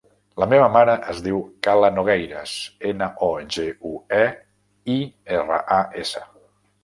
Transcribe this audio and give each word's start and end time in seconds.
La 0.41 0.45
meva 0.51 0.67
mare 0.75 0.93
es 1.11 1.19
diu 1.25 1.41
Kala 1.67 1.89
Nogueiras: 1.97 2.53
ena, 2.91 3.09
o, 3.27 3.29
ge, 3.57 3.67
u, 3.89 3.93
e, 4.21 4.25
i, 4.97 4.99
erra, 5.41 5.61
a, 5.77 5.81
essa. 6.05 6.27